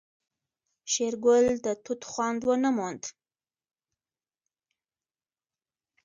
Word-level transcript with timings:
شېرګل 0.91 1.45
د 1.65 1.67
توت 1.83 2.01
خوند 2.09 2.41
ونه 2.49 2.69
موند. 2.77 3.03